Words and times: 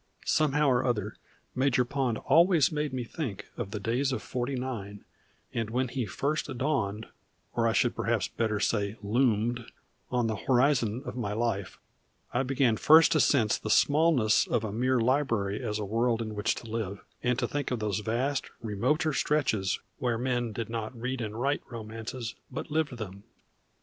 Somehow 0.25 0.67
or 0.67 0.83
other 0.83 1.15
Major 1.53 1.85
Pond 1.85 2.17
always 2.17 2.71
made 2.71 2.91
me 2.91 3.03
think 3.03 3.45
of 3.55 3.69
the 3.69 3.79
days 3.79 4.11
of 4.11 4.23
Forty 4.23 4.55
nine, 4.55 5.05
and 5.53 5.69
when 5.69 5.89
he 5.89 6.07
first 6.07 6.47
dawned, 6.57 7.05
or 7.53 7.67
I 7.67 7.73
should 7.73 7.95
perhaps 7.95 8.27
better 8.27 8.59
say 8.59 8.95
loomed, 9.03 9.63
on 10.09 10.25
the 10.25 10.37
horizon 10.37 11.03
of 11.05 11.15
my 11.15 11.33
life, 11.33 11.77
I 12.33 12.41
began 12.41 12.77
first 12.77 13.11
to 13.11 13.19
sense 13.19 13.59
the 13.59 13.69
smallness 13.69 14.47
of 14.47 14.63
a 14.63 14.73
mere 14.73 14.99
library 14.99 15.61
as 15.63 15.77
a 15.77 15.85
world 15.85 16.19
in 16.19 16.33
which 16.33 16.55
to 16.55 16.65
live, 16.67 17.01
and 17.21 17.37
to 17.37 17.47
think 17.47 17.69
of 17.69 17.77
those 17.77 17.99
vast, 17.99 18.49
remoter 18.59 19.13
stretches 19.13 19.81
where 19.99 20.17
men 20.17 20.51
did 20.51 20.67
not 20.67 20.99
read 20.99 21.21
and 21.21 21.39
write 21.39 21.61
romances, 21.69 22.33
but 22.49 22.71
lived 22.71 22.97
them. 22.97 23.23